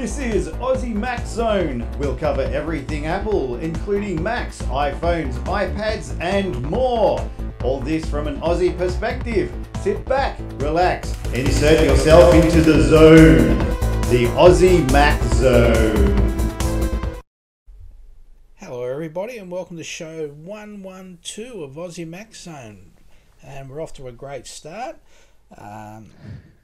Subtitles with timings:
[0.00, 1.86] This is Aussie Mac Zone.
[1.98, 7.28] We'll cover everything Apple, including Macs, iPhones, iPads, and more.
[7.62, 9.52] All this from an Aussie perspective.
[9.82, 13.58] Sit back, relax, insert yourself into the zone.
[14.10, 16.29] The Aussie Mac Zone.
[18.70, 22.92] Hello, everybody, and welcome to show 112 of Aussie Mac Zone.
[23.42, 24.96] And we're off to a great start.
[25.58, 26.12] Um,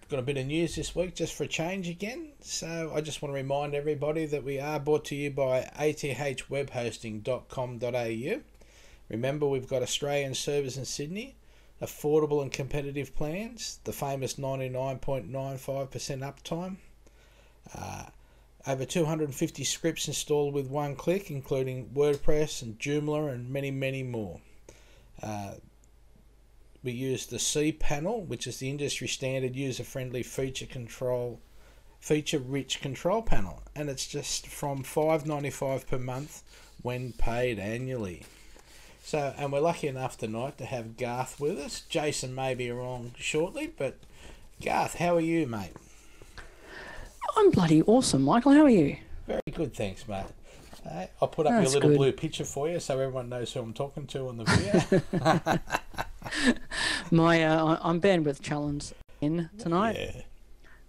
[0.09, 2.29] got a bit of news this week just for a change again.
[2.41, 8.41] So I just want to remind everybody that we are brought to you by athwebhosting.com.au.
[9.09, 11.35] Remember, we've got Australian servers in Sydney,
[11.83, 15.27] affordable and competitive plans, the famous 99.95%
[16.21, 16.77] uptime.
[17.77, 18.05] Uh,
[18.67, 24.41] over 250 scripts installed with one click, including WordPress and Joomla and many, many more.
[25.23, 25.55] Uh,
[26.83, 31.41] we use the cPanel, which is the industry standard user friendly feature control
[31.99, 36.43] feature rich control panel and it's just from $5.95 per month
[36.83, 38.23] when paid annually.
[39.03, 41.81] So and we're lucky enough tonight to have Garth with us.
[41.89, 43.97] Jason may be along shortly, but
[44.63, 45.73] Garth, how are you, mate?
[47.37, 48.53] I'm bloody awesome, Michael.
[48.53, 48.97] How are you?
[49.27, 50.25] Very good, thanks, mate.
[50.89, 51.97] Uh, I'll put up That's your little good.
[51.99, 55.61] blue picture for you so everyone knows who I'm talking to on the video.
[57.11, 59.97] My uh, I'm bandwidth challenged in tonight.
[59.99, 60.23] yeah.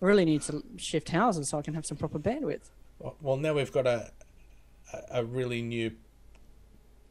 [0.02, 2.70] I really need to shift houses so I can have some proper bandwidth.
[3.22, 4.11] Well, now we've got a
[4.94, 5.92] a- a really new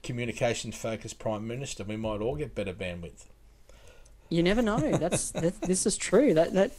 [0.03, 1.83] communications focused prime minister.
[1.85, 3.27] We might all get better bandwidth.
[4.29, 4.79] You never know.
[4.97, 6.35] That's that, this is true.
[6.35, 6.73] That that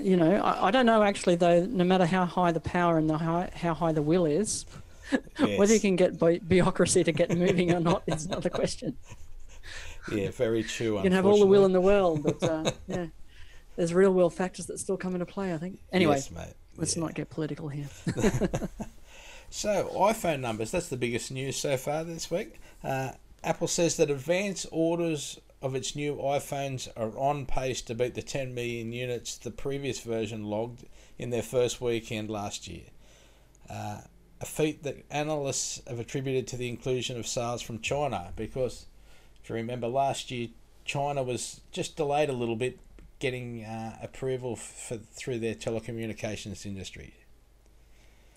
[0.00, 1.64] you know I, I don't know actually though.
[1.66, 4.64] No matter how high the power and the high, how high the will is,
[5.38, 8.96] whether you can get bu- bureaucracy to get moving or not is another question.
[10.10, 10.96] Yeah, very true.
[10.96, 13.06] You can have all the will in the world, but uh, yeah,
[13.76, 15.54] there's real world factors that still come into play.
[15.54, 15.78] I think.
[15.92, 16.54] Anyway, yes, mate.
[16.76, 17.04] let's Yeah.
[17.04, 17.86] not get political here.
[19.50, 22.58] So, iPhone numbers, that's the biggest news so far this week.
[22.82, 23.12] Uh,
[23.44, 28.22] Apple says that advance orders of its new iPhones are on pace to beat the
[28.22, 30.84] 10 million units the previous version logged
[31.18, 32.84] in their first weekend last year.
[33.70, 34.00] Uh,
[34.40, 38.86] a feat that analysts have attributed to the inclusion of sales from China because,
[39.42, 40.48] if you remember, last year
[40.84, 42.78] China was just delayed a little bit
[43.20, 47.14] getting uh, approval for through their telecommunications industry.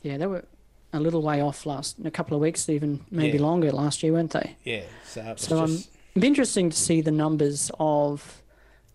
[0.04, 0.46] Yeah, they were
[0.94, 3.44] a little way off last, a couple of weeks, even maybe Yeah.
[3.44, 4.56] longer last year, weren't they?
[4.64, 8.42] Yeah, so So um, just, it'd be interesting to see the numbers of,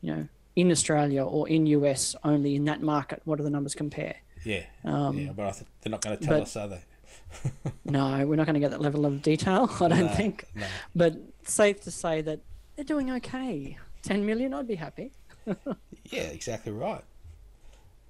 [0.00, 3.20] you know, in Australia or in US only in that market.
[3.26, 4.16] What do the numbers compare?
[4.44, 6.80] Yeah, Um, yeah, but I th- they're not going to tell but- us, are they?
[7.84, 10.46] No, we're not going to get that level of detail, I don't No, think.
[10.54, 10.66] No.
[10.96, 12.40] But safe to say that
[12.74, 13.76] they're doing okay.
[14.02, 15.12] 10 million, I'd be happy.
[16.10, 17.04] Yeah, exactly right.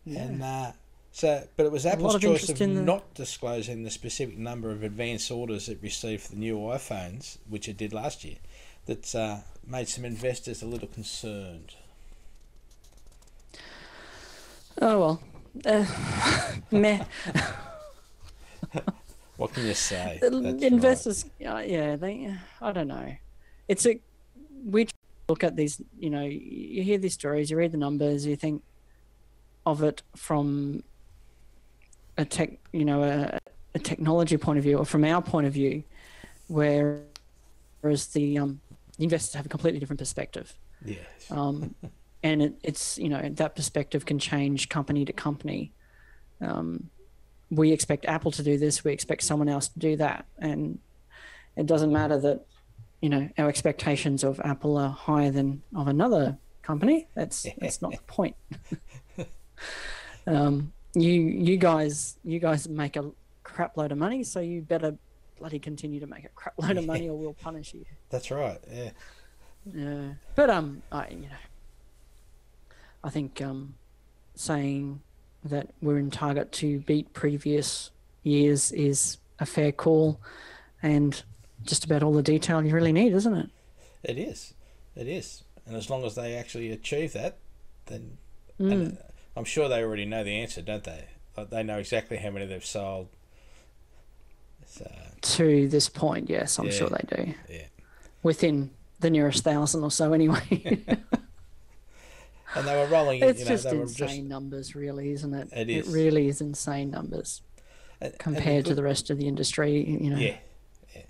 [0.07, 0.73] And uh,
[1.13, 4.83] so, but it was Apple's of choice of the- not disclosing the specific number of
[4.83, 8.37] advance orders it received for the new iPhones, which it did last year,
[8.91, 11.77] that uh, made some investors a little concerned.
[14.83, 15.23] Oh, well.
[15.65, 15.87] Uh,
[16.73, 17.05] meh.
[19.37, 20.19] What can you say?
[20.21, 20.63] That's right.
[20.63, 22.37] investors, uh, yeah, they.
[22.61, 23.15] I don't know.
[23.69, 24.01] It's a
[24.65, 24.89] we
[25.29, 25.81] look at these.
[25.99, 28.61] You know, you hear these stories, you read the numbers, you think
[29.67, 30.83] of it from
[32.19, 33.39] a tech, you know, a,
[33.77, 35.85] a technology point of view, or from our point of view,
[36.49, 37.01] where
[37.83, 38.61] whereas the um,
[39.05, 40.55] investors have a completely different perspective.
[40.85, 40.99] Yes.
[41.31, 41.75] Um,
[42.23, 45.73] and it, it's you know that perspective can change company to company.
[46.41, 46.91] Um,
[47.51, 50.79] we expect Apple to do this, we expect someone else to do that, and
[51.57, 52.47] it doesn't matter that
[53.01, 57.09] you know our expectations of Apple are higher than of another company.
[57.15, 58.37] That's that's not the point.
[60.27, 63.11] um, you you guys you guys make a
[63.43, 64.97] crap load of money, so you better
[65.41, 67.85] bloody continue to make a crap load of money, or we'll punish you.
[68.11, 68.61] That's right.
[68.73, 68.91] Yeah.
[69.75, 71.43] Yeah, but um, I you know,
[73.05, 73.75] I think um,
[74.35, 75.01] saying
[75.45, 77.91] that we're in target to beat previous
[78.23, 80.21] years is a fair call,
[80.83, 81.23] and
[81.65, 83.51] just about all the detail you really need, isn't it?
[84.03, 84.55] It is.
[84.97, 85.45] It is.
[85.67, 87.37] And as long as they actually achieve that,
[87.87, 88.17] then
[88.59, 88.99] Mm.
[89.37, 91.07] I'm sure they already know the answer, don't they?
[91.51, 93.09] They know exactly how many they've sold.
[94.71, 97.35] So uh, To this point, yes, I'm sure they do.
[97.49, 97.63] yeah.
[98.23, 98.71] Within
[99.01, 100.83] the nearest thousand or so, anyway.
[102.55, 103.23] And they were rolling.
[103.23, 105.49] it's you know, just they were insane just numbers, really, isn't it?
[105.53, 105.89] It is.
[105.89, 107.43] It really is insane numbers
[108.01, 109.89] and- and compared to the rest of the industry.
[109.89, 110.17] You know.
[110.19, 110.39] Yeah,
[110.97, 111.03] yeah.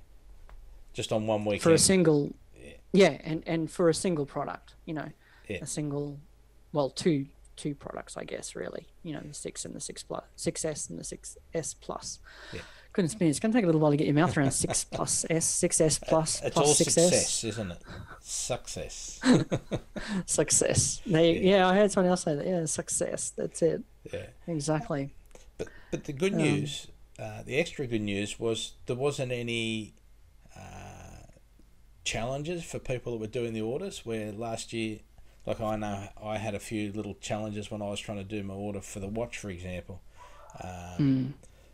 [0.92, 1.62] just on one weekend.
[1.62, 2.72] for a single, Yeah.
[2.92, 5.08] yeah, and and for a single product, you know,
[5.48, 5.60] Yeah.
[5.62, 6.18] a single,
[6.74, 7.26] well, two
[7.60, 10.88] two products, I guess, really, you know, the six and the six plus, six S
[10.88, 12.18] and the six S plus.
[12.52, 12.60] Yeah.
[12.92, 14.82] Goodness me, it's going to take a little while to get your mouth around six
[14.92, 17.78] plus S, six S plus, it's plus all six success, S, isn't it?
[18.20, 19.20] Success.
[20.26, 21.00] success.
[21.06, 21.68] They, yeah.
[21.68, 22.46] I heard someone else say that.
[22.46, 23.32] Yeah, success.
[23.36, 23.82] That's it.
[24.12, 24.26] yeah.
[24.46, 25.10] Exactly.
[25.58, 26.86] But but the good Um, news,
[27.18, 29.94] uh, the extra good news was there wasn't any
[30.56, 31.26] uh,
[32.04, 34.04] challenges for people that were doing the orders.
[34.04, 34.98] Where last year,
[35.46, 38.42] like I know, I had a few little challenges when I was trying to do
[38.42, 40.00] my order for the watch, for example.
[40.62, 41.26] Um, Hmm.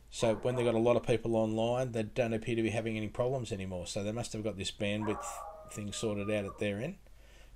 [0.08, 2.96] So when they got a lot of people online, they don't appear to be having
[2.96, 3.86] any problems anymore.
[3.86, 5.24] So they must have got this bandwidth
[5.72, 6.94] thing sorted out at their end,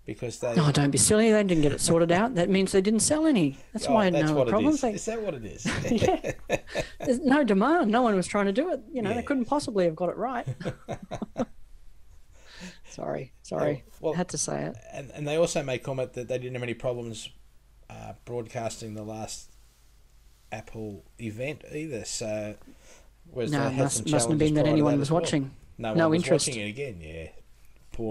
[0.04, 0.54] because they.
[0.58, 1.30] Oh, don't be silly.
[1.30, 2.34] They didn't get it sorted out.
[2.34, 3.56] That means they didn't sell any.
[3.72, 4.74] That's Oh, why I had that's no problems.
[4.76, 4.80] is.
[4.82, 5.64] They, Is that what it is?
[5.90, 6.32] yeah.
[6.98, 7.90] There's no demand.
[7.90, 8.80] No one was trying to do it.
[8.92, 9.16] You know, Yeah.
[9.16, 10.46] they couldn't possibly have got it right.
[12.90, 13.84] sorry, sorry.
[14.00, 14.76] well- had to say it.
[14.92, 17.28] and, and they also made comment that they didn't have any problems
[17.88, 19.50] uh, broadcasting the last
[20.52, 22.04] Apple event either.
[22.04, 22.54] So,
[23.30, 25.20] whereas No, must, mustn't have been that anyone that was well.
[25.20, 25.50] watching.
[25.78, 26.48] No, No was interest.
[26.48, 27.00] watching it again.
[27.00, 27.28] Yeah,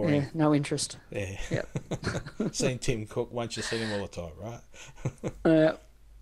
[0.09, 0.97] Yeah, no interest.
[1.11, 1.69] Yeah, Yep.
[2.51, 5.31] seen Tim Cook once you see him all the time, right?
[5.45, 5.75] Uh,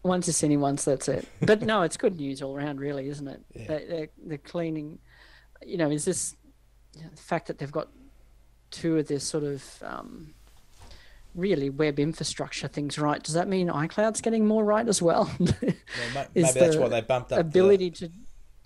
[0.03, 1.27] once you've seen him once, that's it.
[1.41, 3.41] But no, it's good news all around, really, isn't it?
[3.53, 3.65] Yeah.
[3.67, 4.99] They're, they're cleaning.
[5.65, 6.35] You know, is this
[6.95, 7.89] you know, the fact that they've got
[8.71, 10.33] two of this sort of um,
[11.35, 13.21] really web infrastructure things right?
[13.23, 15.31] Does that mean iCloud's getting more right as well?
[15.39, 18.09] Well, maybe that's the why they bumped up ability to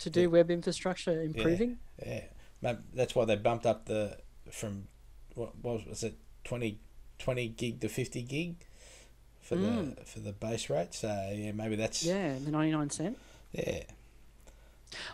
[0.00, 0.26] to do Yeah.
[0.26, 1.78] web infrastructure improving?
[1.98, 2.24] The, yeah,
[2.60, 4.18] maybe that's why they bumped up the
[4.50, 4.88] from
[5.34, 6.78] what, was, was it 20,
[7.18, 8.56] 20 gig to fifty gig
[9.40, 10.92] for the for the base rate.
[10.94, 12.08] So yeah, maybe that's Mm.
[12.08, 13.16] Yeah, the ninety nine cent.
[13.52, 13.82] yeah.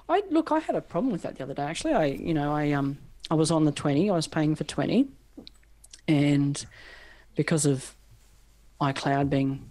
[0.08, 1.62] I look, I had a problem with that the other day.
[1.62, 2.99] Actually, I you know I um
[3.30, 4.10] I was on the twenty.
[4.10, 5.08] I was paying for twenty,
[6.06, 6.64] and
[7.34, 7.94] because of
[8.80, 9.70] iCloud being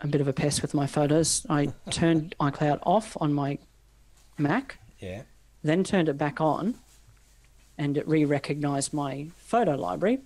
[0.00, 3.58] a bit of a pest with my photos, I turned iCloud off on my
[4.38, 5.22] Mac, Yeah,
[5.62, 6.74] then turned it back on,
[7.78, 10.20] and it re-recognized my photo library.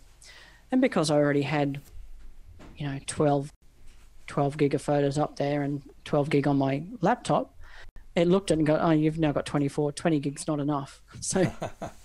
[0.71, 1.81] And because I already had,
[2.77, 3.53] you know, 12,
[4.27, 7.55] 12 gig of photos up there and 12 gig on my laptop,
[8.17, 11.01] it looked at it and go, oh, you've now got 24, 20 gigs not enough.
[11.21, 11.51] So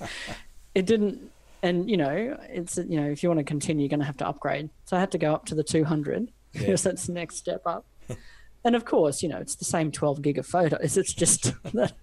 [0.80, 1.32] it didn't,
[1.62, 4.18] and you know, it's, you know, if you want to continue, you're going to have
[4.18, 4.70] to upgrade.
[4.86, 6.62] So I had to go up to the 200 Yeah.
[6.62, 7.86] because that's the next step up.
[8.64, 10.96] and of course, you know, it's the same 12 gig of photos.
[10.98, 11.94] It's just that.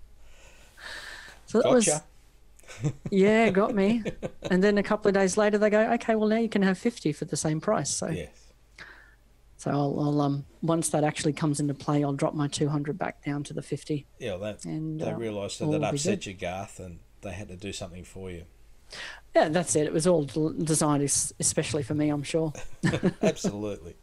[1.46, 1.88] So that was,
[3.10, 4.02] yeah, got me.
[4.50, 6.76] and then a couple of days later, they go, okay, well now you can have
[6.76, 7.88] fifty for the same price.
[7.88, 8.52] So, yes.
[9.56, 12.98] so I'll, I'll um once that actually comes into play, I'll drop my two hundred
[12.98, 14.06] back down to the fifty.
[14.18, 17.46] Yeah, well, that, And, they uh, realised that that upset you, Garth, and they had
[17.48, 18.42] to do something for you.
[19.34, 19.86] Yeah, that's it.
[19.86, 22.52] It was all designed especially for me, I'm sure.
[23.22, 23.94] Absolutely.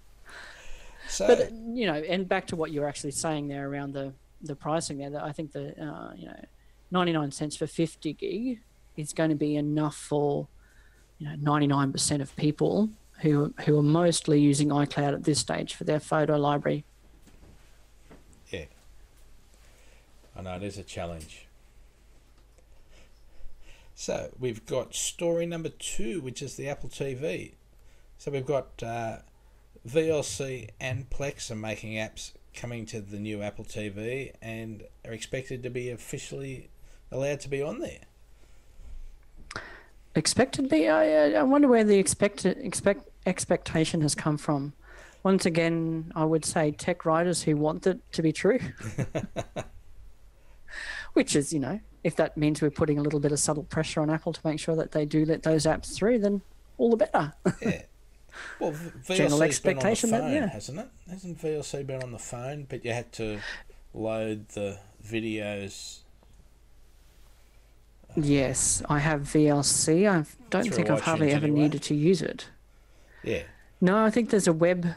[1.08, 4.14] So, But you know, and back to what you were actually saying there around the
[4.42, 5.10] the pricing there.
[5.10, 6.46] That I think the uh, you know,
[6.92, 8.62] ninety nine cents for fifty gig
[8.96, 10.48] is going to be enough for
[11.18, 12.90] you know ninety nine percent of people
[13.22, 16.84] who who are mostly using iCloud at this stage for their photo library.
[18.50, 18.66] yeah.
[20.36, 21.43] I know it is a challenge.
[23.96, 27.54] So we've got story number two, which is the Apple TV.
[28.18, 29.18] So we've got uh,
[29.88, 35.64] VLC and Plex are making apps coming to the new Apple TV and are expected
[35.64, 36.70] to be officially
[37.12, 38.02] allowed to be on there.
[40.16, 40.88] Expected be?
[40.88, 44.74] I, I wonder where the expect expect expectation has come from.
[45.24, 48.60] Once again, I would say tech writers who want it to be true.
[51.14, 54.02] Which is, you know, if that means we're putting a little bit of subtle pressure
[54.02, 56.42] on Apple to make sure that they do let those apps through, then
[56.78, 57.34] all the better.
[57.62, 57.82] Yeah.
[58.60, 60.48] Well, v- General VLC's been on the expectation that- phone, yeah.
[60.48, 60.88] hasn't it?
[61.08, 62.66] Hasn't VLC been on the phone?
[62.68, 63.40] But you had to
[63.94, 66.00] load the videos.
[68.16, 70.10] yes, I have VLC.
[70.10, 71.62] I don't think I've hardly ever anyway.
[71.62, 72.48] needed to use it.
[73.24, 73.44] Yeah.
[73.82, 74.88] No, I think there's a web.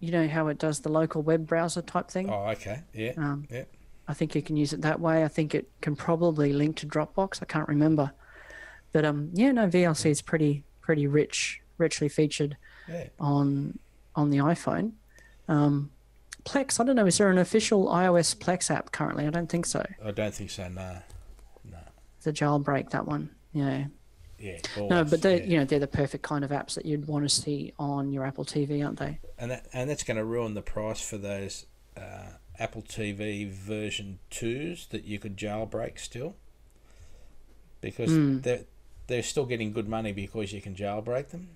[0.00, 2.30] You know how it does the local web browser type thing.
[2.30, 2.82] Oh, okay.
[2.92, 3.12] Yeah.
[3.16, 3.64] Um, yeah.
[4.12, 5.24] I think you can use it that way.
[5.24, 7.38] I think it can probably link to Dropbox.
[7.40, 8.12] I can't remember,
[8.92, 13.08] but um, yeah, no, VLC is pretty pretty rich, richly featured Yeah.
[13.18, 13.78] on
[14.14, 14.92] on the iPhone.
[15.48, 15.90] Um,
[16.44, 17.06] Plex, I don't know.
[17.06, 19.26] Is there an official iOS Plex app currently?
[19.26, 19.82] I don't think so.
[20.04, 20.68] I don't think so.
[20.68, 20.98] No.
[21.64, 21.78] No.
[22.22, 23.30] The jailbreak that one.
[23.54, 23.84] Yeah.
[24.38, 24.58] Yeah.
[24.76, 25.46] No, but they yeah.
[25.46, 28.26] you know they're the perfect kind of apps that you'd want to see on your
[28.26, 29.20] Apple TV, aren't they?
[29.38, 31.64] and that and that's going to ruin the price for those
[31.96, 32.26] uh,
[32.58, 36.36] Apple TV version twos that you could jailbreak still,
[37.80, 38.40] because Hmm.
[38.40, 38.64] they're
[39.08, 41.48] they're still getting good money because you can jailbreak them.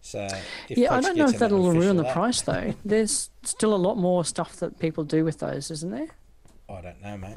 [0.00, 0.28] So
[0.68, 2.74] if yeah, I don't know if that'll ruin the price though.
[2.84, 6.08] There's still a lot more stuff that people do with those, isn't there?
[6.68, 7.36] I don't know, mate.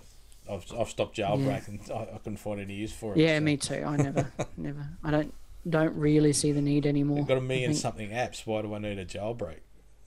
[0.49, 1.89] I've, I've stopped jailbreaking.
[1.89, 3.17] I, I couldn't find any use for it.
[3.17, 3.41] Yeah, so.
[3.43, 3.83] me too.
[3.85, 4.87] I never, never.
[5.03, 5.33] I don't,
[5.69, 7.17] don't really see the need anymore.
[7.17, 8.45] We've got a million something apps.
[8.45, 9.59] Why do I need a jailbreak?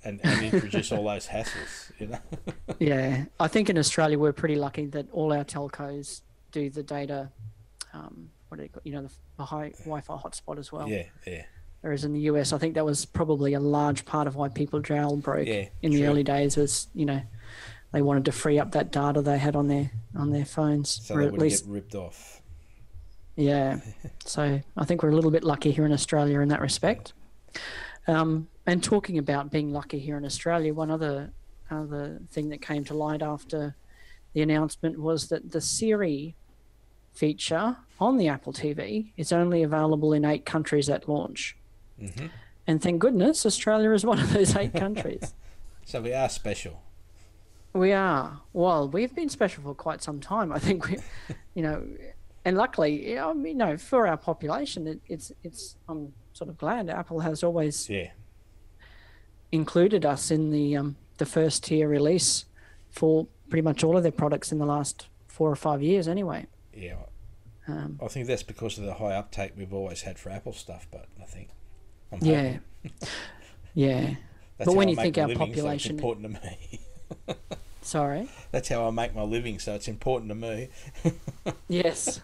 [0.05, 2.19] And, and introduce all those hassles, you know?
[2.79, 6.21] Yeah, I think in Australia we're pretty lucky that all our telcos
[6.53, 7.31] do the data.
[7.93, 10.89] Um, what do you call, you know, the, the high Wi-Fi hotspot as well.
[10.89, 11.45] Yeah, yeah,
[11.81, 14.81] Whereas in the US, I think that was probably a large part of why people
[14.81, 16.57] jailbroke Yeah, in the early days.
[16.57, 17.23] Was you know,
[17.93, 21.15] they wanted to free up that data they had on their on their phones, so
[21.15, 22.41] or they at wouldn't least get ripped off.
[23.37, 23.81] Yeah.
[24.27, 27.13] So I think we're a little bit lucky here in Australia in that respect.
[28.07, 31.31] Um, and talking about being lucky here in Australia, one other
[31.71, 33.75] other thing that came to light after
[34.33, 36.35] the announcement was that the Siri
[37.13, 41.57] feature on the Apple TV is only available in eight countries at launch.
[41.99, 42.27] hmm
[42.67, 45.35] And thank goodness Australia is one of those eight countries.
[45.87, 46.81] So we are special.
[47.75, 48.41] We are.
[48.55, 50.51] Well, we've been special for quite some time.
[50.51, 50.97] I think we,
[51.55, 51.87] you know,
[52.43, 55.77] and luckily, you know, you know, for our population, it, it's it's.
[55.87, 58.13] I'm sort of glad Apple has always Yeah,
[59.55, 62.45] included us in the um, the first tier release
[62.91, 66.47] for pretty much all of their products in the last four or five years, anyway.
[66.77, 66.97] yeah.
[67.67, 70.87] Um, I think that's because of the high uptake we've always had for Apple stuff.
[70.91, 71.49] But I think,
[72.13, 72.59] I'm yeah,
[73.75, 74.01] yeah.
[74.59, 76.41] That's But how when I you make think our living, so population- it's important to
[76.47, 76.81] me.
[77.83, 78.29] Sorry.
[78.51, 80.69] That's how I make my living, so it's important to me.
[81.69, 82.21] Yes.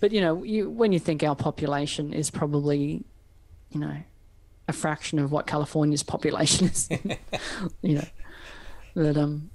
[0.00, 3.04] but you know, you when you think our population is probably,
[3.70, 3.96] you know,
[4.68, 6.88] a fraction of what California's population is,
[7.82, 8.04] you know,
[8.94, 9.50] that um,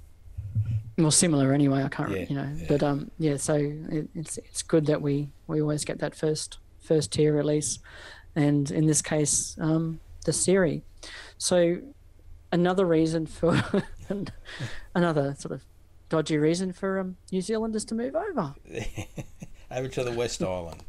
[0.98, 1.82] well, similar anyway.
[1.82, 2.66] I can't, Yeah, you know, yeah.
[2.68, 3.36] but um, yeah.
[3.36, 7.78] So it, it's it's good that we we always get that first first tier release,
[8.36, 10.82] and in this case, um, the Siri.
[11.38, 11.78] So
[12.52, 13.62] another reason for
[14.94, 15.64] another sort of
[16.08, 18.54] dodgy reason for um, New Zealanders to move over.
[19.70, 20.82] Over to the West Island,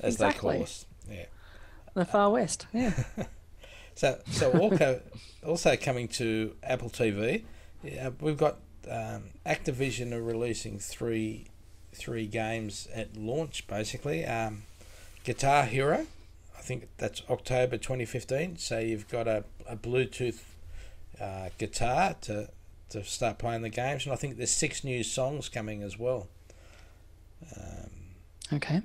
[0.00, 0.86] as they call us.
[1.98, 2.92] The far west, yeah.
[3.96, 5.00] So, so also,
[5.44, 7.42] also coming to Apple TV,
[7.82, 11.46] yeah, we've got um, Activision are releasing three
[11.92, 13.66] three games at launch.
[13.66, 14.62] Basically, um,
[15.24, 16.06] Guitar Hero,
[16.56, 18.56] I think that's October twenty fifteen.
[18.56, 20.42] So you've got a, a Bluetooth
[21.20, 22.50] uh, guitar to
[22.90, 26.28] to start playing the games, and I think there's six new songs coming as well.
[27.56, 27.90] Um,
[28.52, 28.82] Okay.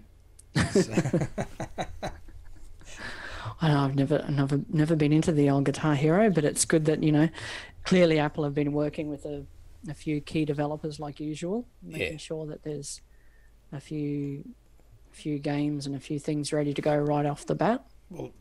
[0.72, 0.94] so-
[3.64, 6.84] I know I've never, never, never been into the old Guitar Hero, but it's good
[6.86, 7.30] that you know,
[7.86, 9.46] clearly Apple have been working with a,
[9.90, 12.18] a few key developers like usual, making Yeah.
[12.18, 13.00] sure that there's
[13.72, 14.44] a few,
[15.12, 17.86] few games and a few things ready to go right off the bat.
[18.10, 18.32] Well,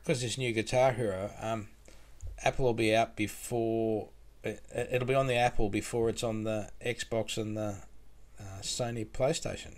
[0.00, 1.66] because this new Guitar Hero, um,
[2.44, 4.10] Apple will be out before
[4.44, 7.78] it, it'll be on the Apple before it's on the Xbox and the
[8.38, 9.74] uh, Sony PlayStation.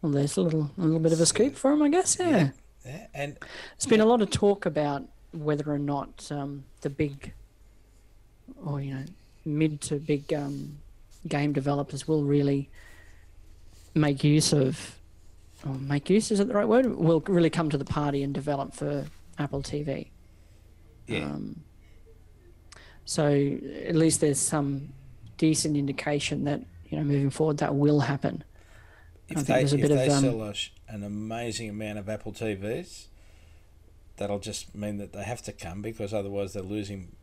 [0.00, 2.16] Well, there's a little, a little bit of a scoop for them, I guess.
[2.18, 2.28] Yeah.
[2.28, 2.48] Yeah.
[2.84, 3.36] Yeah, and
[3.78, 7.32] There's been a lot of talk about whether or not um, the big,
[8.64, 9.04] or you know,
[9.44, 10.78] mid to big um,
[11.28, 12.68] game developers will really
[13.94, 14.98] make use of,
[15.66, 16.86] or make use is it the right word?
[16.86, 19.06] Will really come to the party and develop for
[19.38, 20.08] Apple TV.
[21.06, 21.62] yeah, Um,
[23.04, 23.26] so
[23.86, 24.92] at least there's some
[25.36, 28.44] decent indication that you know moving forward that will happen.
[29.30, 30.54] I if think they there's a if bit of, they um, sell a,
[30.88, 33.06] an amazing amount of Apple TVs,
[34.16, 37.16] that'll just mean that they have to come because otherwise they're losing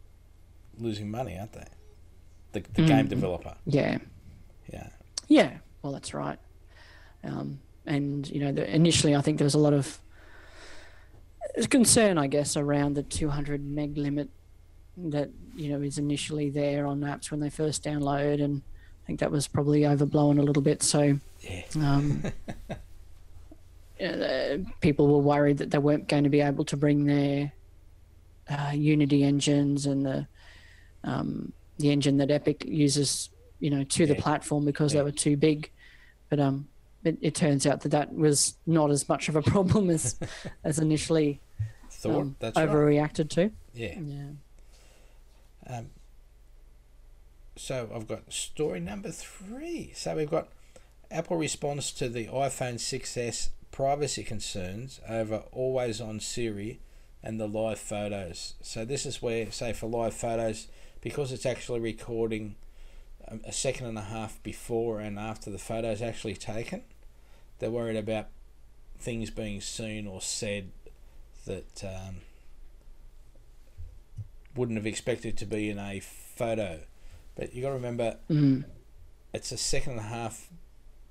[0.77, 1.65] losing money, aren't they?
[2.53, 3.09] The, the game Mm.
[3.09, 3.97] developer, Yeah.
[4.73, 4.87] yeah,
[5.27, 6.39] Yeah, well, that's right.
[7.23, 9.99] Um, and you know, the, initially, I think there was a lot of
[11.69, 14.29] concern, I guess, around the 200 meg limit
[14.97, 18.61] that you know is initially there on apps when they first download, and
[19.09, 20.83] think that was probably overblown a little bit.
[20.83, 22.21] So, yeah, um,
[24.03, 27.51] uh, people were worried that they weren't going to be able to bring their
[28.47, 30.27] uh, Unity engines and the
[31.03, 34.99] um, the engine that Epic uses, you know, to the platform because Yeah.
[34.99, 35.71] they were too big.
[36.29, 36.67] But um,
[37.03, 40.19] it, it turns out that that was not as much of a problem as
[40.63, 41.39] as initially
[41.89, 42.69] thought um, that's right.
[42.69, 43.49] overreacted to.
[43.73, 43.97] Yeah.
[43.99, 44.25] Yeah.
[45.77, 45.89] Um,
[47.59, 49.91] so I've got story number three.
[49.93, 50.47] So we've got
[51.11, 56.79] Apple response to the iPhone 6s privacy concerns over always on Siri
[57.21, 58.53] and the live photos.
[58.61, 60.67] So this is where, say, for live photos,
[61.01, 62.55] because it's actually recording
[63.27, 66.83] a, a second and a half before and after the photo is actually taken.
[67.59, 68.27] they're worried about
[68.99, 70.71] things being seen or said
[71.45, 72.17] that um,
[74.55, 76.79] wouldn't have expected to be in a photo.
[77.39, 78.65] But you got to remember, Mm.
[79.33, 80.49] it's a second and a half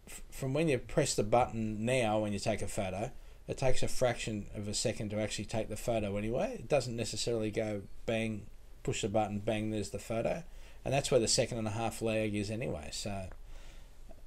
[0.07, 3.11] f- from when you press the button now when you take a photo.
[3.47, 6.57] It takes a fraction of a second to actually take the photo anyway.
[6.57, 8.43] It doesn't necessarily go bang,
[8.83, 10.43] push the button, bang, there's the photo.
[10.85, 12.91] And that's where the second and a half lag is anyway.
[12.93, 13.29] So,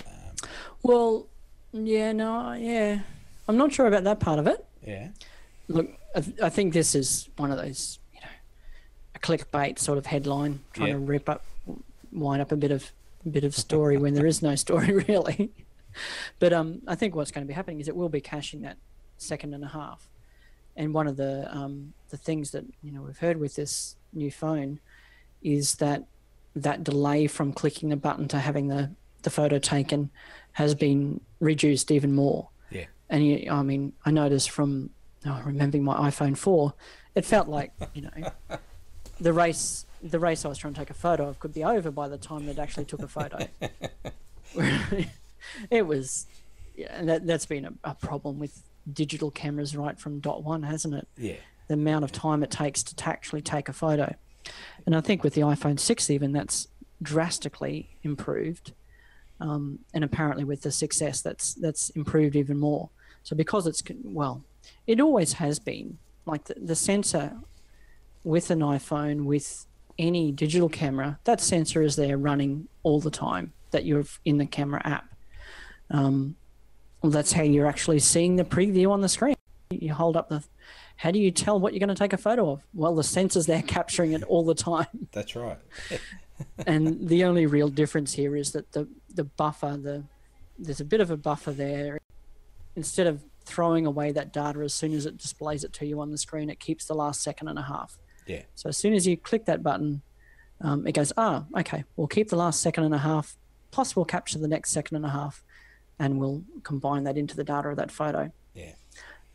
[0.08, 0.36] um,
[0.81, 1.27] Well,
[1.72, 3.01] yeah, no, yeah.
[3.48, 4.65] I'm not sure about that part of it.
[4.86, 5.10] yeah.
[5.67, 8.27] Look, I, th- I think this is one of those, you know,
[9.15, 11.43] a clickbait sort of headline, trying to rip up,
[12.12, 12.91] wind up a bit of
[13.30, 15.51] bit of story when there is no story really.
[16.39, 18.77] But um, I think what's going to be happening is it will be caching that
[19.18, 20.10] second and a half.
[20.75, 24.32] And one of the um, the things that you know we've heard with this new
[24.32, 24.80] phone
[25.44, 26.06] is that
[26.56, 28.91] that delay from clicking the button to having the
[29.24, 30.10] the photo taken
[30.53, 32.50] has been reduced even more.
[32.70, 32.86] Yeah.
[33.10, 34.89] And you, I mean, I noticed from
[35.25, 36.74] oh, remembering my iPhone 4,
[37.15, 38.58] it felt like, you know,
[39.20, 41.91] the race the race I was trying to take a photo of could be over
[41.91, 43.48] by the time it actually took a photo.
[45.70, 46.25] it was,
[46.75, 50.63] yeah, and that, that's been a, a problem with digital cameras right from dot one,
[50.63, 51.08] hasn't it?
[51.17, 51.36] Yeah.
[51.67, 54.15] the amount of time it takes to actually take a photo.
[54.86, 56.67] And I think with the iPhone 6, even that's
[57.01, 58.74] drastically improved.
[59.39, 62.89] Um, and apparently with the success, that's that's improved even more.
[63.24, 64.43] So because it's well,
[64.86, 67.38] it always has been like the, the sensor
[68.24, 69.65] with an iPhone with
[70.01, 74.46] any digital camera, that sensor is there running all the time that you're in the
[74.46, 75.13] camera app.
[75.89, 76.36] Um,
[77.01, 79.36] well, that's how you're actually seeing the preview on the screen.
[79.70, 80.43] You hold up the
[80.98, 82.63] how do you tell what you're going to take a photo of?
[82.75, 85.08] Well, the sensor's there capturing it all the time.
[85.12, 85.58] That's right.
[86.67, 90.03] and the only real difference here is that the, the buffer, the
[90.58, 91.98] there's a bit of a buffer there.
[92.75, 96.11] Instead of throwing away that data as soon as it displays it to you on
[96.11, 97.98] the screen, it keeps the last second and a half.
[98.27, 98.44] Yeah.
[98.55, 100.01] So as soon as you click that button,
[100.62, 103.36] um, it goes, ah, okay, we'll keep the last second and a half,
[103.72, 105.44] plus we'll capture the next second and a half,
[106.00, 108.31] and we'll combine that into the data of that photo.
[108.53, 108.74] Yeah.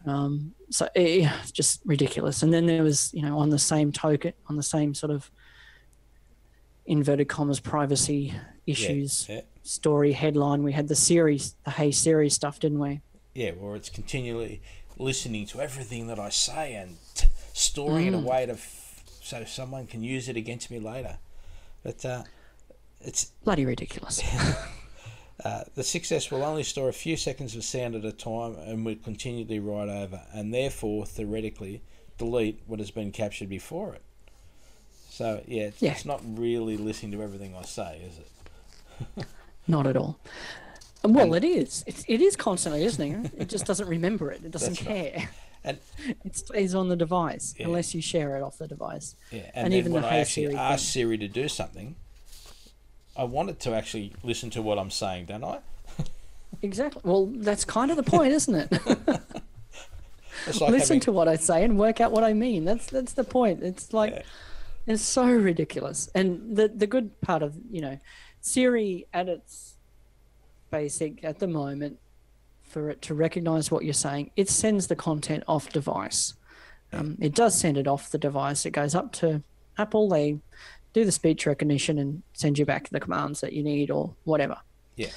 [0.07, 2.43] Um, so eh, it's just ridiculous.
[2.43, 5.31] And then there was, you know, on the same token, on the same sort of
[6.87, 8.33] inverted commas privacy
[8.67, 9.41] issues Yeah.
[9.63, 13.01] story headline, we had the series, the Hey Siri stuff, didn't we?
[13.35, 14.63] Yeah, where it's continually
[14.97, 19.87] listening to everything that I say and t- storing it away to f- so someone
[19.87, 21.19] can use it against me later.
[21.83, 22.23] But uh,
[23.01, 24.23] it's Bloody ridiculous.
[25.45, 28.85] uh, the 6S will only store a few seconds of sound at a time and
[28.85, 31.83] will continually write over, and therefore theoretically
[32.19, 34.03] delete what has been captured before it.
[35.11, 35.93] So yeah, it's, Yeah.
[35.93, 39.27] it's not really listening to everything I say, is it?
[39.69, 40.19] Not at all.
[41.05, 41.85] And Well, it is.
[41.87, 43.27] It's, it is constantly listening.
[43.27, 44.43] It It just doesn't remember it.
[44.45, 45.13] It doesn't That's right.
[45.15, 45.31] care.
[45.65, 45.79] And
[46.25, 47.67] It stays on the device Yeah.
[47.67, 49.15] unless you share it off the device.
[49.31, 50.91] Yeah, And and, even when I actually Siri ask thing.
[50.93, 51.97] Siri to do something,
[53.17, 55.59] I want it to actually listen to what I'm saying, don't I?
[56.63, 57.03] Exactly.
[57.05, 58.69] Well, that's kind of the point, isn't it?
[60.47, 62.65] It's like Listen having, to what I say and work out what I mean.
[62.65, 63.63] That's that's the point.
[63.63, 64.23] It's like Yeah.
[64.87, 66.09] it's so ridiculous.
[66.15, 67.99] And the the good part of you know,
[68.41, 69.75] Siri at its
[70.71, 71.99] basic at the moment,
[72.63, 76.35] for it to recognize what you're saying, it sends the content off device.
[76.93, 78.67] Um, it does send it off the device.
[78.67, 79.43] It goes up to
[79.79, 80.09] Apple.
[80.09, 80.39] They
[80.93, 84.57] do the speech recognition and send you back the commands that you need or whatever.
[84.97, 85.11] Yeah.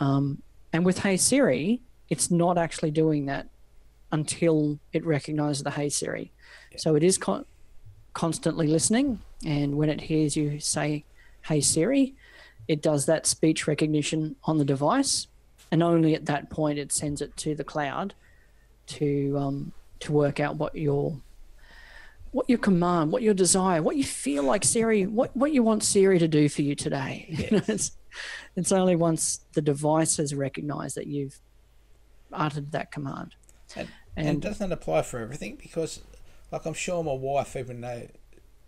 [0.00, 0.42] Um,
[0.72, 3.48] and with Hey Siri, it's not actually doing that
[4.12, 6.32] until it recognizes the Hey Siri.
[6.76, 7.44] So it is con-
[8.14, 11.04] constantly listening, and when it hears you say
[11.42, 12.14] Hey Siri,
[12.68, 15.28] it does that speech recognition on the device,
[15.70, 18.14] and only at that point it sends it to the cloud
[18.86, 21.16] to um, to work out what your
[22.32, 25.82] what your command, what your desire, what you feel like Siri, what what you want
[25.82, 27.26] Siri to do for you today.
[27.50, 27.92] You know, it's
[28.56, 31.38] it's only once the device has recognized that you've
[32.32, 33.34] uttered that command.
[33.74, 36.00] and, and, And doesn't apply for everything because,
[36.50, 38.06] like, I'm sure my wife, even though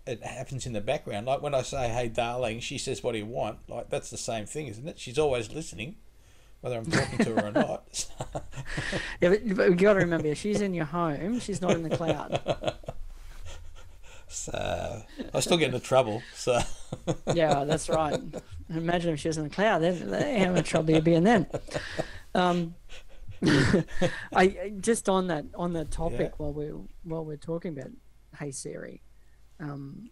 [0.09, 3.19] it happens in the background, like when I say "Hey, darling," she says, "What do
[3.19, 4.99] you want?" Like that's the same thing, isn't it?
[4.99, 5.97] She's always listening,
[6.61, 8.07] whether I'm talking to her or not.
[9.21, 11.39] yeah, but, but you got to remember, she's in your home.
[11.41, 12.41] She's not in the cloud.
[14.29, 15.03] so
[15.35, 16.23] I still get into trouble.
[16.35, 16.59] So
[17.35, 18.21] yeah, that's right.
[18.71, 21.25] Imagine if she was in the cloud, then they how much trouble you'd be in
[21.25, 21.47] then.
[22.35, 22.75] Um,
[24.35, 26.29] I just on that on the topic Yeah.
[26.39, 27.91] while we're while we're talking about
[28.39, 29.01] Hey Siri,
[29.61, 30.11] um,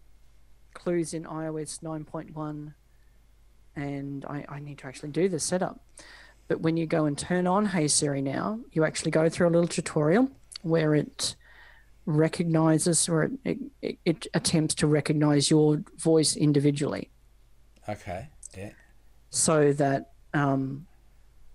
[0.75, 2.75] clues in iOS nine point one,
[3.75, 5.81] and I, I need to actually do the setup.
[6.49, 9.51] but when you go and turn on Hey Siri now, you actually go through a
[9.51, 10.31] little tutorial
[10.63, 11.37] where it
[12.07, 17.11] recognizes or it, it, it attempts to recognize your voice individually
[17.89, 18.29] Okay.
[18.57, 18.71] Yeah.
[19.31, 20.87] so that um,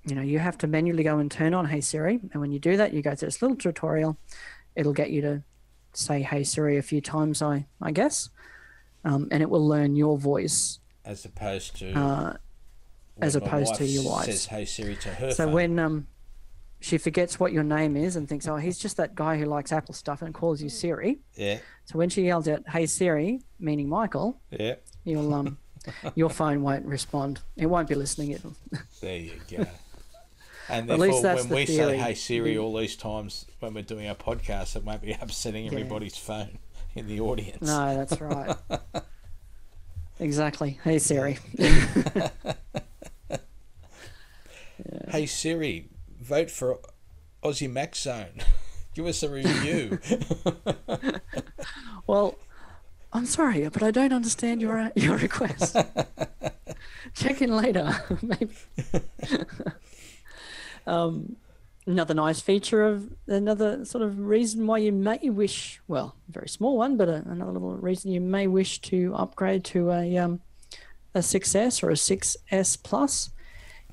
[0.05, 2.59] you know you have to manually go and turn on Hey Siri, and when you
[2.59, 4.17] do that, you go through this little tutorial.
[4.75, 5.43] It'll get you to
[5.93, 8.29] say Hey Siri a few times, I I guess,
[9.03, 10.79] um, and it will learn your voice.
[11.05, 11.93] As opposed to.
[11.93, 12.33] Uh,
[13.21, 14.25] as opposed to your wife's.
[14.27, 15.31] Says Hey Siri to her.
[15.31, 15.53] so phone.
[15.53, 16.07] when um,
[16.79, 19.71] she forgets what your name is and thinks, oh, he's just that guy who likes
[19.71, 21.19] Apple stuff and calls you Siri.
[21.35, 21.59] Yeah.
[21.85, 24.75] So when she yells out Hey Siri, meaning Michael, Yeah.
[25.03, 25.57] you'll um,
[26.15, 27.41] your phone won't respond.
[27.57, 28.31] It won't be listening.
[28.31, 28.55] It'll,
[29.01, 29.65] There you go.
[30.69, 31.97] And At therefore, least that's when the we say theory.
[31.97, 36.17] "Hey Siri" all these times when we're doing our podcast, it won't be upsetting everybody's
[36.17, 36.59] phone
[36.95, 37.61] in the audience.
[37.67, 38.55] No, that's right.
[40.19, 40.79] exactly.
[40.83, 41.37] Hey Siri.
[45.09, 46.79] Hey Siri, vote for
[47.43, 48.41] Aussie Mac Zone.
[48.95, 49.99] Give us a review.
[52.07, 52.35] well,
[53.13, 55.75] I'm sorry, but I don't understand your uh, your request.
[57.13, 58.55] Check in later, maybe.
[60.91, 61.35] Um,
[61.87, 66.49] another nice feature of another sort of reason why you may wish, well, a very
[66.49, 70.41] small one, but a, another little reason you may wish to upgrade to a um,
[71.13, 73.31] a 6S or a 6S Plus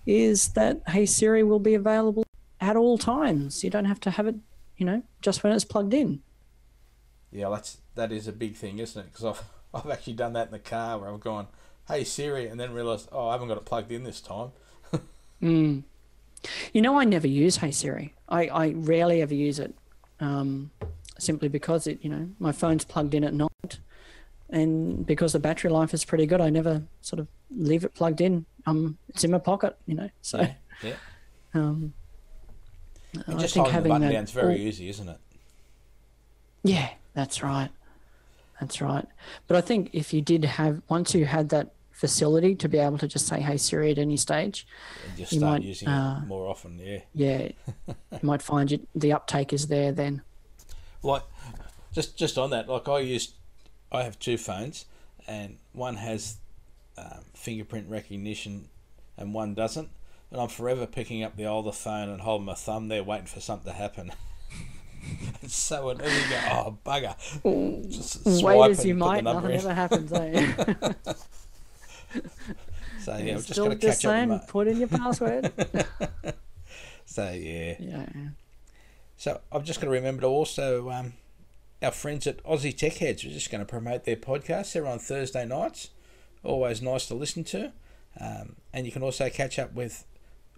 [0.06, 2.24] is that Hey Siri will be available
[2.60, 3.64] at all times.
[3.64, 4.36] You don't have to have it,
[4.76, 6.22] you know, just when it's plugged in.
[7.30, 9.12] yeah, that's that is a big thing, isn't it?
[9.12, 9.42] Because I've
[9.74, 11.48] I've actually done that in the car where I've gone,
[11.88, 14.52] "Hey Siri," and then realised, oh, I haven't got it plugged in this time.
[15.40, 15.84] Mm.
[16.72, 18.14] You know, I never use Hey Siri.
[18.28, 19.74] I, I rarely ever use it,
[20.20, 20.70] um,
[21.18, 23.78] simply because it, you know, my phone's plugged in at night,
[24.50, 28.20] and because the battery life is pretty good, I never sort of leave it plugged
[28.20, 28.46] in.
[28.66, 30.10] Um, it's in my pocket, you know.
[30.22, 30.94] So, Yeah, yeah.
[31.54, 31.92] um,
[33.26, 35.08] And I just think holding the having button that down is very all- easy, isn't
[35.08, 35.18] it?
[36.62, 37.70] Yeah, that's right.
[38.60, 39.06] That's right.
[39.46, 42.96] But I think if you did have once you had that facility to be able
[42.98, 44.66] to just say "Hey Siri" at any stage,
[45.06, 46.78] And just You start might, using uh, it more often.
[46.78, 47.00] Yeah.
[47.14, 47.48] yeah,
[47.86, 50.22] you might find you, the uptake is there then.
[51.02, 51.22] like
[51.92, 53.32] just just on that like i used
[53.90, 54.84] i have two phones
[55.26, 56.36] and one has
[56.98, 58.68] um, fingerprint recognition
[59.16, 59.88] and one doesn't
[60.30, 63.40] and i'm forever picking up the older phone and holding my thumb there waiting for
[63.40, 64.12] something to happen
[65.42, 67.14] it's so annoying you go oh bugger
[67.90, 69.56] just Wait as you and put the might, nothing in.
[69.56, 70.12] ever happens.
[70.12, 70.92] Eh?
[73.00, 75.52] so yeah i've just got to catch up with my, put in your password.
[77.04, 78.06] so yeah yeah.
[79.18, 81.14] So I've just got to remember to also um,
[81.82, 83.24] our friends at Aussie Tech Heads.
[83.24, 84.72] We're just going to promote their podcast.
[84.72, 85.90] They're on Thursday nights.
[86.44, 87.72] Always nice to listen to.
[88.20, 90.06] Um, and you can also catch up with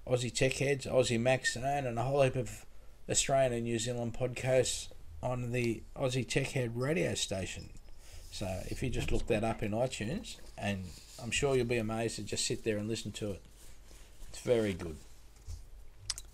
[0.06, 2.66] Aussie Tech Heads, Aussie Mac Zone, and a whole heap of
[3.08, 4.88] Australian and New Zealand podcasts
[5.22, 7.70] on the Aussie Tech Head radio station.
[8.31, 10.85] So if you just look that up in iTunes, and
[11.23, 13.43] I'm sure you'll be amazed to just sit there and listen to it.
[14.29, 14.97] It's very good.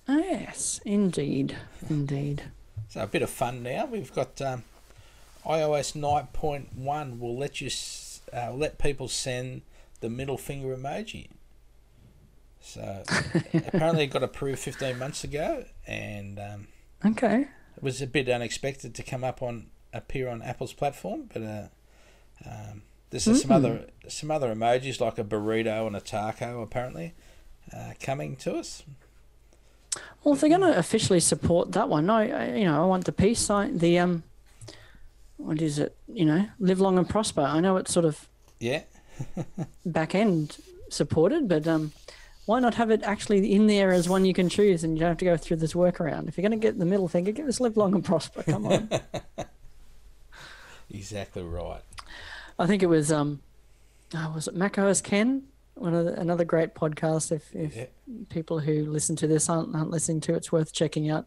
[0.09, 1.57] Yes, indeed,
[1.89, 2.45] indeed.
[2.91, 3.87] So a bit of fun now.
[3.87, 4.63] We've got um,
[5.45, 7.71] iOS 9.1 will let you
[8.33, 9.63] uh, let people send
[10.01, 11.29] the middle finger emoji.
[12.61, 13.03] So
[13.55, 16.69] apparently it got approved 15 months ago, and um,
[17.05, 17.47] Okay.
[17.77, 21.29] it was a bit unexpected to come up on appear on Apple's platform.
[21.33, 21.63] But uh,
[22.45, 27.15] um, there's some other some other emojis like a burrito and a taco apparently
[27.75, 28.83] uh, coming to us.
[30.23, 33.13] Well, if they're going to officially support that one, no, you know I want the
[33.13, 33.79] peace sign.
[33.79, 34.25] The um,
[35.37, 35.97] what is it?
[36.09, 37.43] You know, live long and prosper.
[37.43, 38.83] I know it's sort of Yeah,
[39.87, 40.59] back end
[40.91, 41.93] supported, but um,
[42.45, 45.11] why not have it actually in there as one you can choose, and you don't
[45.11, 46.29] have to go through this workaround?
[46.29, 48.43] If you're going to get the middle finger, give us live long and prosper.
[48.43, 48.91] Come on.
[50.91, 51.83] exactly right.
[52.59, 53.41] I think it was um,
[54.15, 55.45] oh, was it Mac OS Ken?
[55.75, 57.31] One of the, another great podcast.
[57.33, 57.85] If if Yeah.
[58.31, 61.27] people who listen to this aren't, aren't listening to, it, it's worth checking out.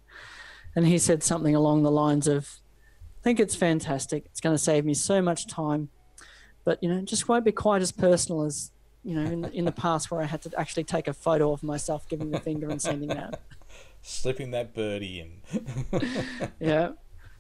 [0.76, 2.60] And he said something along the lines of,
[3.20, 4.26] "I think it's fantastic.
[4.26, 5.90] It's going to save me so much time,
[6.64, 8.72] but you know, just won't be quite as personal as
[9.04, 11.52] you know in the, in the past where I had to actually take a photo
[11.52, 13.40] of myself giving the finger and sending that.
[14.02, 15.42] Slipping that birdie in.
[16.60, 16.92] Yeah."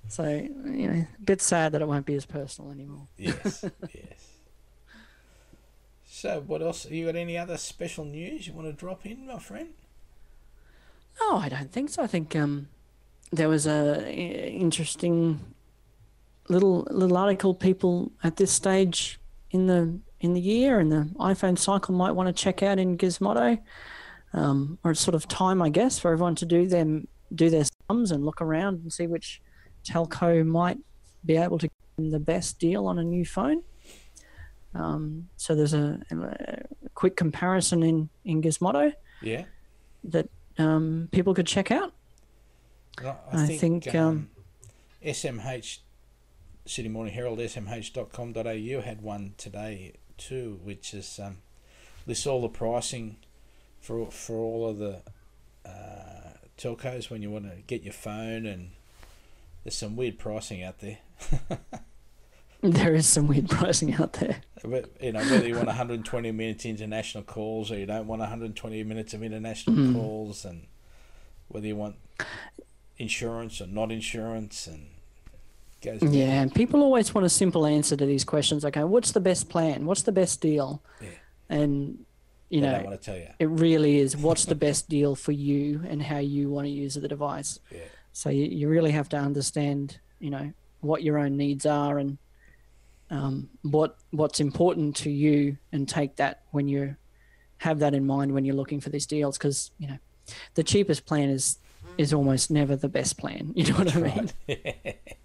[0.08, 3.08] So you know, a bit sad that it won't be as personal anymore.
[3.18, 4.28] Yes, yes.
[6.06, 6.86] So, what else?
[6.90, 9.70] You got any other special news you want to drop in, my friend?
[11.22, 12.04] No, I don't think so.
[12.04, 12.68] I think um,
[13.32, 15.40] there was a interesting
[16.48, 19.20] little little article people at this stage
[19.52, 22.98] in the in the year and the iPhone cycle might want to check out in
[22.98, 23.60] Gizmodo.
[24.34, 27.66] um, or it's sort of time, I guess, for everyone to do them do their
[27.88, 29.42] sums and look around and see which
[29.86, 30.78] telco might
[31.26, 33.64] be able to give them the best deal on a new phone.
[34.76, 39.46] Um, so there's a, a quick comparison in in Gizmodo Yeah.
[40.04, 41.94] that um, people could check out.
[43.04, 44.30] I, I think, um,
[45.04, 45.80] SMH,
[46.66, 51.38] Sydney Morning Herald, smh.com.au had one today too, which is um,
[52.06, 53.16] lists all the pricing
[53.80, 55.02] for for all of the
[55.66, 58.72] uh, telcos when you want to get your phone, and
[59.70, 60.98] there's some weird pricing out there.
[62.62, 64.42] There is some weird pricing out there.
[64.66, 68.84] But, you know whether you want 120 minutes international calls or you don't want 120
[68.84, 69.94] minutes of international Mhm.
[69.94, 70.68] calls, and
[71.48, 71.96] whether you want
[72.98, 74.88] insurance or not insurance, and
[75.82, 78.66] goes Yeah, and people always want a simple answer to these questions.
[78.66, 79.86] Okay, what's the best plan?
[79.86, 80.84] What's the best deal?
[81.02, 81.08] Yeah.
[81.48, 82.04] And
[82.50, 83.28] you They know, don't want to tell you.
[83.40, 86.96] it really is what's the best deal for you and how you want to use
[86.96, 87.60] the device.
[87.72, 87.78] Yeah.
[88.14, 92.18] So you, you really have to understand, you know, what your own needs are and
[93.12, 96.96] um, what what's important to you, and take that when you
[97.58, 99.38] have that in mind when you're looking for these deals.
[99.38, 99.98] Because you know,
[100.54, 101.58] the cheapest plan is
[101.98, 103.52] is almost never the best plan.
[103.56, 104.32] You know what I mean?
[104.48, 104.98] Right.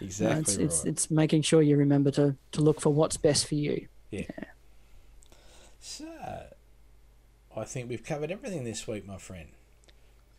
[0.00, 0.64] No, exactly it's, right.
[0.64, 3.86] it's it's making sure you remember to to look for what's best for you.
[4.10, 4.24] Yeah.
[5.78, 6.08] So,
[7.56, 9.50] I think we've covered everything this week, my friend.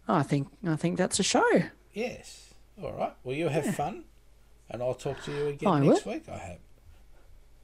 [0.08, 1.46] I think I think that's a show.
[1.94, 2.54] Yes.
[2.82, 3.14] All right.
[3.24, 4.04] Well, you have fun,
[4.70, 6.24] and I'll talk to you again I next week.
[6.30, 6.60] I hope.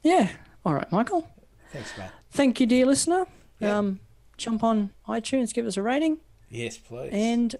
[0.02, 0.30] Yeah.
[0.64, 1.28] All right, Michael.
[1.72, 2.10] Thanks, mate.
[2.30, 3.26] Thank you, dear listener.
[3.58, 3.78] Yeah.
[3.78, 4.00] Um,
[4.36, 7.10] jump on iTunes, give us a rating, Yes, please.
[7.12, 7.56] and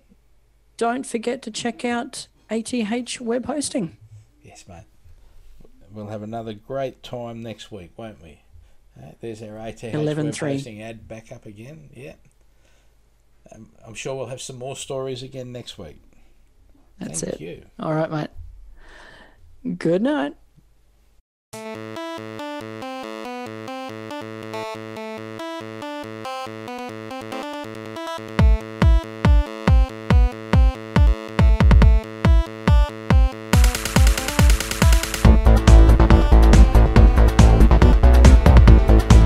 [0.77, 3.97] don't forget to check out ATH web hosting.
[4.43, 4.85] yes, mate.
[5.93, 8.43] We'll have another great time next week, won't we?
[9.01, 11.91] Uh, there's our ATH 11 web hosting ad back up again.
[11.95, 12.15] Yeah.
[13.55, 16.01] Um, I'm sure we'll have some more stories again next week.
[16.99, 17.41] That's Thank it.
[17.41, 17.67] you.
[17.79, 19.77] All right, mate.
[19.79, 20.37] Good night.